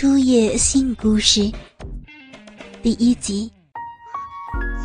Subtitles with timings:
[0.00, 1.50] 初夜性故事
[2.84, 3.50] 第一集。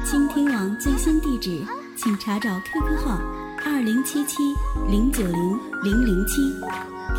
[0.04, 1.63] 倾听网最新地址，
[1.96, 3.21] 请查找 QQ 号
[3.63, 4.38] 二零七七
[4.89, 6.41] 零九零零零七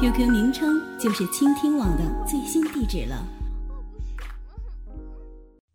[0.01, 3.25] ，QQ 名称就是倾听网的最新地址了。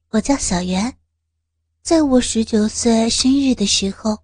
[0.09, 0.93] 我叫小袁，
[1.81, 4.17] 在我十九岁生日的时候，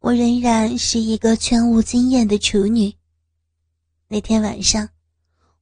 [0.00, 2.92] 我仍然是一个全无经验的处女。
[4.08, 4.88] 那天晚上。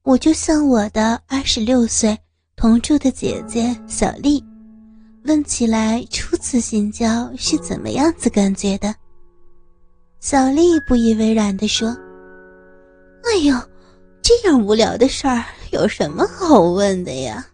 [0.03, 2.17] 我就向我的二十六岁
[2.55, 4.43] 同住的姐姐小丽
[5.25, 8.95] 问起来初次性交是怎么样子感觉的。
[10.19, 11.89] 小丽不以为然地说
[13.25, 13.55] ：“哎呦，
[14.23, 17.45] 这样无聊的事儿有什么好问的呀？”“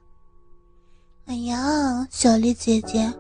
[1.28, 3.14] 哎呀，小丽姐姐，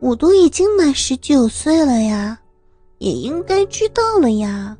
[0.00, 2.36] 我都已经满十九岁了呀，
[2.98, 4.76] 也应该知道了呀。”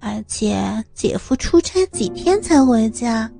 [0.00, 3.30] 而且姐夫出差几天才回家，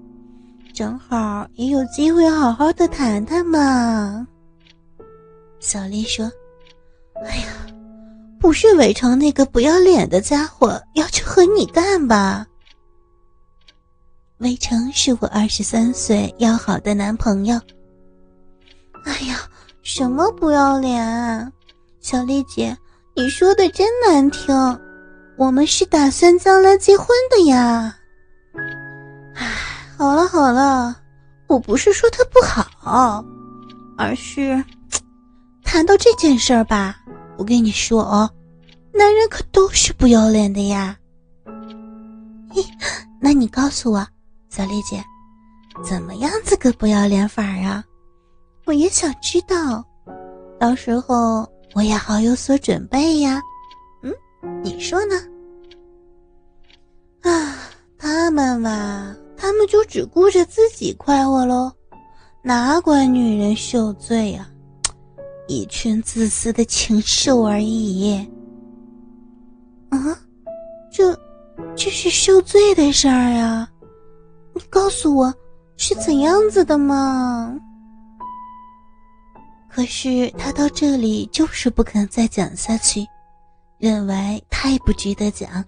[0.73, 4.27] 正好也有机会好好的谈谈嘛。
[5.61, 6.31] 小丽说
[7.25, 7.67] ：“哎呀，
[8.41, 12.47] 不是伟成那个不要脸的家伙要去和你干吧？”
[14.39, 17.59] 伟成是我二十三岁要好的男朋友。
[19.05, 19.39] 哎呀，
[19.83, 21.53] 什么不要脸？
[22.01, 22.77] 小丽姐，
[23.15, 24.55] 你说的真难听。
[25.39, 27.95] 我们是打算将来结婚的呀。
[29.35, 29.47] 唉，
[29.99, 30.97] 好了好了，
[31.47, 33.23] 我不是说他不好，
[33.99, 34.65] 而是
[35.63, 36.97] 谈到这件事儿吧，
[37.37, 38.31] 我跟你说哦，
[38.95, 40.97] 男人可都是不要脸的呀。
[42.51, 42.65] 嘿，
[43.21, 44.07] 那你告诉我，
[44.49, 45.05] 小丽姐，
[45.85, 47.85] 怎么样子个不要脸法啊？
[48.65, 49.85] 我也想知道，
[50.59, 53.39] 到时候我也好有所准备呀。
[54.67, 55.15] 你说呢？
[57.23, 57.57] 啊，
[57.97, 61.71] 他们嘛，他们就只顾着自己快活喽，
[62.43, 64.51] 哪管女人受罪呀？
[65.47, 68.29] 一群自私的禽兽而已。
[69.91, 70.19] 啊，
[70.91, 71.17] 这，
[71.77, 73.71] 这是受罪的事儿啊！
[74.53, 75.33] 你告诉我
[75.77, 77.57] 是怎样子的嘛？
[79.71, 83.07] 可是他到这里就是不肯再讲下去。
[83.79, 85.65] 认为太不值得讲。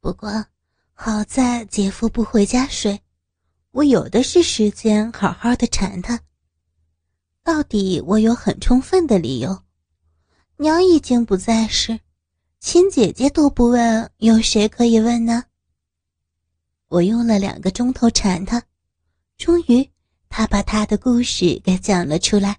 [0.00, 0.44] 不过
[0.92, 3.00] 好在姐夫不回家睡，
[3.70, 6.20] 我有的是时间好好的缠他。
[7.42, 9.62] 到底我有很充分的理由，
[10.58, 11.98] 娘已经不在世，
[12.60, 15.44] 亲姐姐都不问，有谁可以问呢？
[16.88, 18.62] 我用了两个钟头缠他，
[19.36, 19.90] 终于
[20.28, 22.58] 他把他的故事给讲了出来。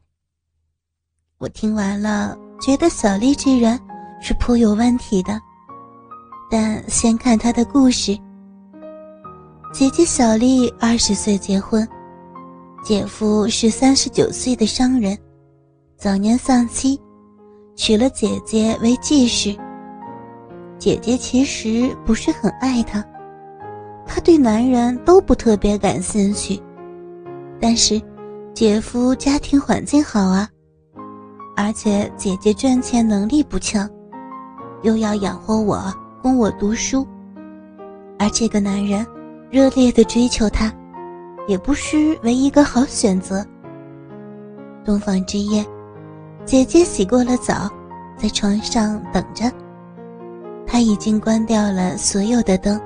[1.38, 2.49] 我听完了。
[2.60, 3.80] 觉得小丽这人
[4.22, 5.40] 是颇有问题的，
[6.52, 8.18] 但先看她的故事。
[9.72, 11.88] 姐姐小丽二十岁结婚，
[12.84, 15.18] 姐夫是三十九岁的商人，
[15.96, 17.00] 早年丧妻，
[17.76, 19.56] 娶了姐姐为继室。
[20.78, 23.04] 姐姐其实不是很爱他，
[24.06, 26.62] 他对男人都不特别感兴趣，
[27.60, 28.02] 但是
[28.54, 30.50] 姐夫家庭环境好啊。
[31.62, 33.88] 而且姐姐赚钱能力不强，
[34.82, 37.06] 又要养活我，供我读书，
[38.18, 39.06] 而这个男人
[39.52, 40.74] 热烈的追求她，
[41.50, 43.46] 也不失为一个好选择。
[44.86, 45.66] 洞房之夜，
[46.46, 47.70] 姐姐洗过了澡，
[48.16, 49.52] 在床上等着。
[50.66, 52.80] 他已经关掉了所有的灯，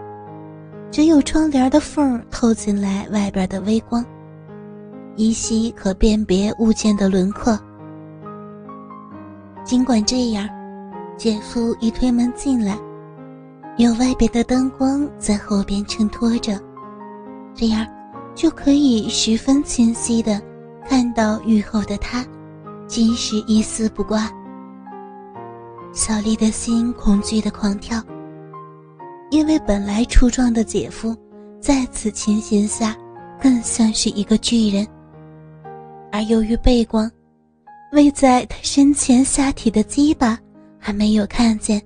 [0.89, 4.03] 只有窗帘的缝透进来外边的微光，
[5.15, 7.55] 依稀可辨别物件的轮廓。
[9.63, 10.47] 尽管这样，
[11.17, 12.77] 姐夫一推门进来，
[13.77, 16.59] 有外边的灯光在后边衬托着，
[17.55, 17.87] 这样
[18.35, 20.41] 就可以十分清晰的
[20.85, 22.25] 看到雨后的他，
[22.87, 24.29] 尽是一丝不挂。
[25.93, 28.03] 小丽的心恐惧的狂跳，
[29.31, 31.15] 因为本来粗壮的姐夫，
[31.61, 32.93] 在此情形下
[33.41, 34.85] 更像是一个巨人，
[36.11, 37.09] 而由于背光。
[37.93, 40.39] 位在他身前下体的鸡巴
[40.79, 41.79] 还没有看见，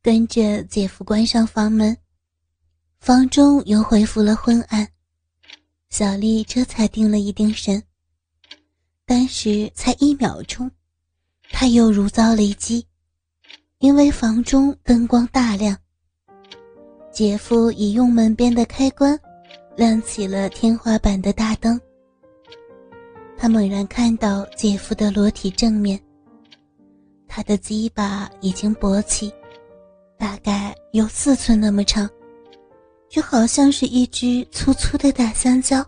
[0.00, 1.96] 跟着姐夫关上房门，
[3.00, 4.86] 房中又恢复了昏暗，
[5.90, 7.82] 小丽这才定了一定神。
[9.04, 10.70] 但是才一秒钟，
[11.50, 12.86] 她又如遭雷击，
[13.78, 15.76] 因为房中灯光大亮，
[17.12, 19.18] 姐夫已用门边的开关
[19.76, 21.80] 亮起了天花板的大灯。
[23.42, 26.00] 他猛然看到姐夫的裸体正面，
[27.26, 29.34] 他的鸡巴已经勃起，
[30.16, 32.08] 大概有四寸那么长，
[33.08, 35.84] 就好像是一只粗粗的大香蕉。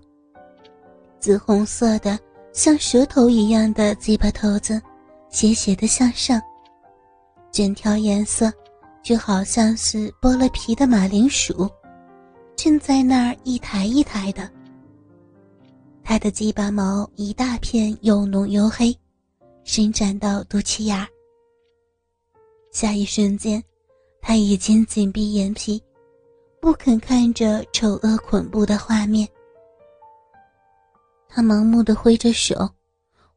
[1.20, 2.18] 紫红色的，
[2.52, 4.82] 像舌头一样的鸡巴头子，
[5.28, 6.42] 斜斜的向上，
[7.52, 8.52] 整条颜色
[9.00, 11.70] 就好像是剥了皮的马铃薯，
[12.56, 14.50] 正在那儿一抬一抬的。
[16.04, 18.94] 他的鸡巴毛一大片又浓又黑，
[19.64, 21.08] 伸展到肚脐眼。
[22.72, 23.62] 下一瞬间，
[24.20, 25.82] 他已经紧闭眼皮，
[26.60, 29.26] 不肯看着丑恶恐怖的画面。
[31.26, 32.68] 他盲目的挥着手，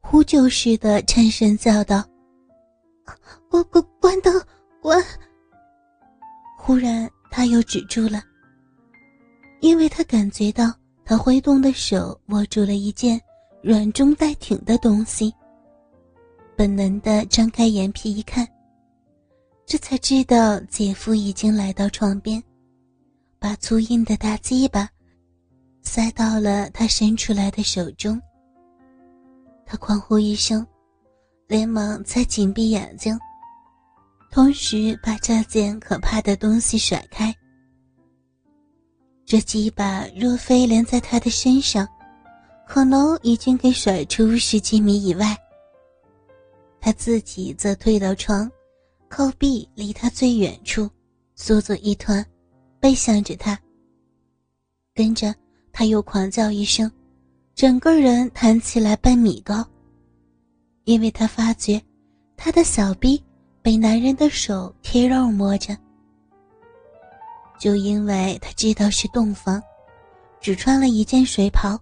[0.02, 2.04] 呼救似的颤声叫道
[3.50, 4.44] ：“关关关灯，
[4.82, 5.02] 关！”
[6.60, 8.22] 忽然，他又止住了，
[9.62, 10.74] 因为他感觉到
[11.10, 13.18] 他挥动的手握住了一件
[13.64, 15.34] 软中带挺的东西。
[16.54, 18.46] 本能的张开眼皮一看。
[19.66, 22.44] 这才知道姐夫已经来到床边，
[23.40, 24.90] 把粗硬的大鸡巴
[25.82, 28.22] 塞到了他伸出来的手中。
[29.66, 30.66] 他狂呼一声，
[31.48, 33.18] 连忙再紧闭眼睛，
[34.30, 37.34] 同时把这件可怕的东西甩开。
[39.28, 41.86] 这鸡巴若非连在他的身上，
[42.66, 45.36] 可能已经给甩出十几米以外。
[46.80, 48.50] 他自己则退到床。
[49.10, 50.90] 靠壁离他最远处，
[51.36, 52.26] 缩作一团，
[52.80, 53.58] 背向着他。
[54.94, 55.34] 跟着
[55.72, 56.92] 他又狂叫一声，
[57.56, 59.66] 整个人弹起来半米高。
[60.84, 61.82] 因为他发觉，
[62.36, 63.22] 他的小臂
[63.62, 65.78] 被男人的手贴肉摸着。
[67.58, 69.62] 就因为他知道是洞房，
[70.40, 71.80] 只穿了一件睡袍，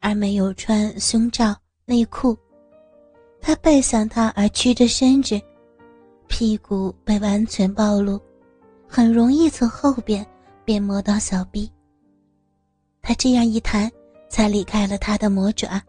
[0.00, 2.36] 而没有穿胸罩内裤，
[3.40, 5.40] 他背向他而屈着身子。
[6.28, 8.20] 屁股被完全暴露，
[8.86, 10.24] 很容易从后边
[10.64, 11.70] 便摸到小臂。
[13.02, 13.90] 他这样一弹，
[14.28, 15.82] 才离开了他的魔爪。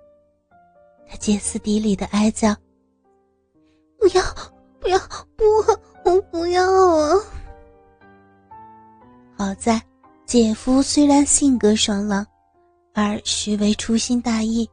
[1.08, 2.56] 他歇斯底里的哀叫
[4.00, 4.24] ：“不要，
[4.80, 4.98] 不要，
[10.32, 12.26] 姐夫虽然性格爽朗，
[12.94, 14.66] 而实为粗心大意，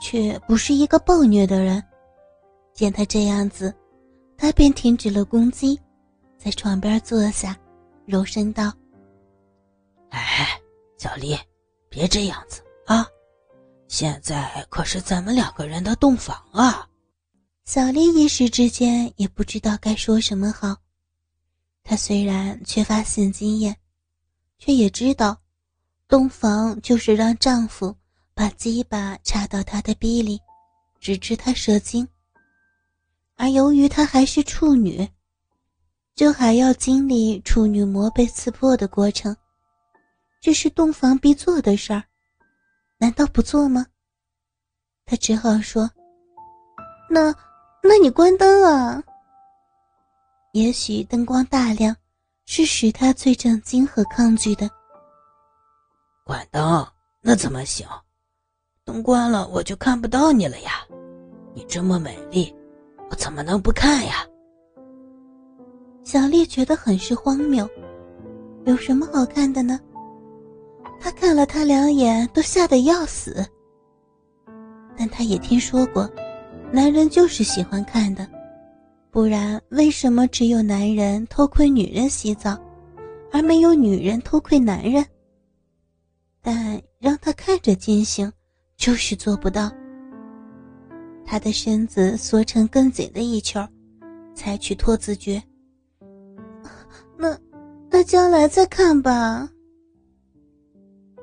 [0.00, 1.82] 却不是一个暴虐的人。
[2.72, 3.74] 见他这样子。
[4.38, 5.76] 他便停止了攻击，
[6.38, 7.58] 在床边坐下，
[8.06, 8.72] 柔声道
[10.10, 10.46] ：“哎，
[10.98, 11.36] 小丽，
[11.88, 13.04] 别这样子啊！
[13.88, 16.86] 现在可是咱们两个人的洞房啊！”
[17.66, 20.76] 小丽一时之间也不知道该说什么好。
[21.82, 23.76] 她虽然缺乏性经验，
[24.60, 25.36] 却也知道，
[26.06, 27.96] 洞房就是让丈夫
[28.34, 30.38] 把鸡巴插到她的逼里，
[31.00, 32.06] 直至她射精。
[33.36, 35.08] 而由于她还是处女，
[36.14, 39.34] 就还要经历处女膜被刺破的过程，
[40.42, 42.04] 这是洞房必做的事儿，
[42.98, 43.86] 难道不做吗？
[45.06, 45.90] 他只好说
[47.08, 47.34] ：“那，
[47.82, 49.02] 那你关灯啊。”
[50.52, 51.96] 也许灯光大亮，
[52.52, 54.68] 是使他最震惊和抗拒的。
[56.24, 56.84] 关灯？
[57.20, 57.86] 那怎么行？
[58.84, 60.84] 灯关了，我就看不到你了呀！
[61.54, 62.52] 你这么美丽。
[63.08, 64.26] 我怎么能不看呀？
[66.02, 67.68] 小丽觉得很是荒谬，
[68.64, 69.78] 有什么好看的呢？
[70.98, 73.46] 她看了他两眼，都吓得要死。
[74.98, 76.10] 但她也听说过，
[76.72, 78.28] 男人就是喜欢看的，
[79.10, 82.56] 不然为什么只有男人偷窥女人洗澡，
[83.32, 85.04] 而没有女人偷窥男人？
[86.40, 88.32] 但让他看着进行，
[88.76, 89.70] 就是做不到。
[91.24, 93.68] 他的身子缩成更紧的一圈，
[94.34, 95.42] 采取脱字诀。
[97.18, 97.36] 那，
[97.90, 99.48] 那将来再看吧。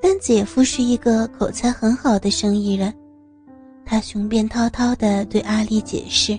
[0.01, 2.94] 但姐夫是一个口才很好的生意人，
[3.86, 6.38] 他雄辩滔滔的对阿丽解释，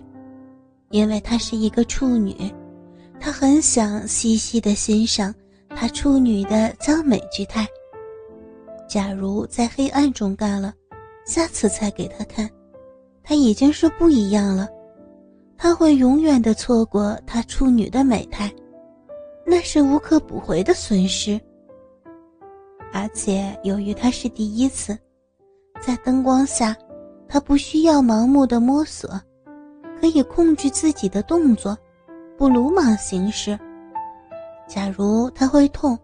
[0.90, 2.34] 因为她是一个处女，
[3.20, 5.34] 她很想细细的欣赏
[5.70, 7.66] 她处女的娇美之态。
[8.88, 10.72] 假如在黑暗中干了，
[11.26, 12.48] 下次再给他看。
[13.22, 14.66] 他已经是不一样了，
[15.58, 18.50] 他会永远的错过他处女的美态，
[19.44, 21.38] 那是无可补回的损失。
[22.90, 24.98] 而且由于他是第一次，
[25.82, 26.74] 在灯光下，
[27.28, 29.10] 他不需要盲目的摸索，
[30.00, 31.76] 可以控制自己的动作，
[32.36, 33.58] 不鲁莽行事。
[34.66, 35.98] 假如他会痛，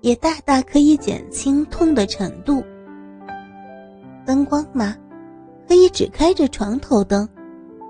[0.00, 2.62] 也大大可以减轻痛的程度。
[4.24, 4.96] 灯光嘛。
[5.68, 7.28] 可以只开着床头灯，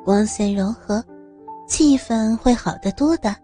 [0.02, 1.04] 光线柔和，
[1.68, 3.36] 气氛会好得多的。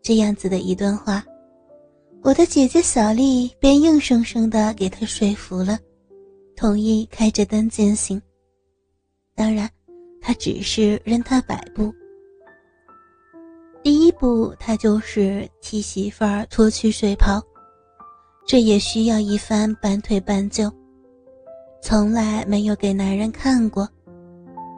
[0.00, 1.22] 这样子的一段话，
[2.22, 5.78] 我的姐姐小丽便硬生生的给他说服了，
[6.56, 8.18] 同意开着灯进行。
[9.34, 9.68] 当然，
[10.26, 11.94] 他只是任他摆布。
[13.82, 17.38] 第一步，他就是替媳妇儿脱去睡袍，
[18.46, 20.72] 这也需要一番半推半就。
[21.82, 23.86] 从来没有给男人看过，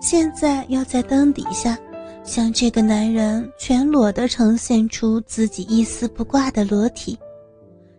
[0.03, 1.79] 现在要在灯底下。
[2.25, 7.17] 向这个男人全裸的呈现出自己一丝不挂的裸体，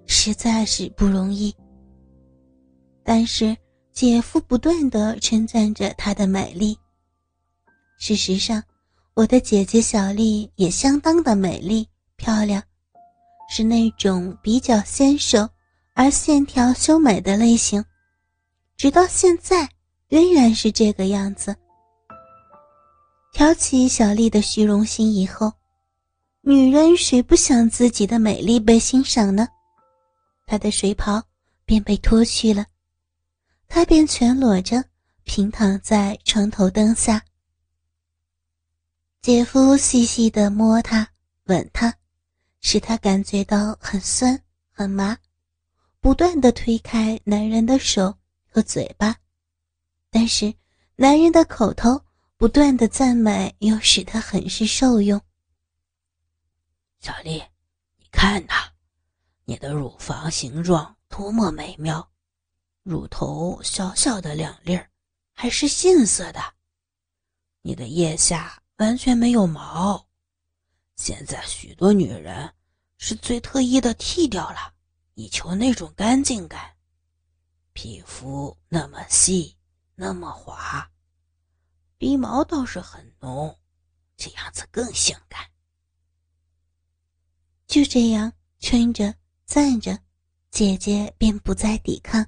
[0.05, 1.55] 实在是不容易。
[3.05, 3.55] 但是
[3.93, 6.77] 姐夫不断的称赞着她的美丽。
[7.97, 8.63] 事实上，
[9.15, 12.61] 我的姐姐小丽也相当的美丽漂亮，
[13.49, 15.49] 是那种比较纤瘦
[15.93, 17.83] 而线条修美的类型，
[18.77, 19.67] 直到现在
[20.07, 21.55] 仍然是这个样子。
[23.33, 25.51] 挑起小丽的虚荣心以后，
[26.41, 29.47] 女人谁不想自己的美丽被欣赏呢？
[30.45, 31.21] 她的睡袍
[31.65, 32.63] 便被脱去了，
[33.67, 34.83] 她便全裸着
[35.23, 37.21] 平躺在床头灯下。
[39.21, 41.07] 姐夫细细的摸她，
[41.45, 41.93] 吻她，
[42.61, 45.17] 使她感觉到很酸很麻，
[45.99, 48.17] 不断的推开男人的手
[48.49, 49.15] 和嘴巴，
[50.09, 50.53] 但是
[50.95, 52.01] 男人的口头。
[52.39, 55.19] 不断的赞美又使他很是受用。
[56.99, 57.41] 小丽，
[57.97, 58.53] 你看呐，
[59.45, 62.07] 你的乳房形状多么美妙，
[62.83, 64.87] 乳头小小的两粒儿，
[65.33, 66.39] 还是杏色的。
[67.63, 70.07] 你的腋下完全没有毛，
[70.97, 72.53] 现在许多女人
[72.97, 74.73] 是最特意的剃掉了，
[75.15, 76.75] 以求那种干净感。
[77.73, 79.55] 皮肤那么细，
[79.95, 80.89] 那么滑。
[81.97, 83.57] 鼻毛倒是很浓，
[84.15, 85.41] 这样子更性感。
[87.65, 89.13] 就这样圈着、
[89.47, 89.99] 站着，
[90.51, 92.23] 姐姐便不再抵抗。